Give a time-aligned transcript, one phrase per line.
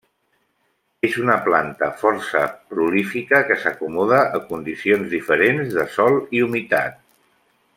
[1.09, 6.99] És una planta força prolífica que s'acomoda a condicions diferents de sòl i humitat.